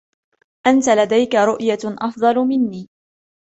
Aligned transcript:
أنتَ 0.67 0.89
لديكَ 0.89 1.35
رؤية 1.35 1.77
أفضل 2.01 2.35
منى؟ 2.35 2.89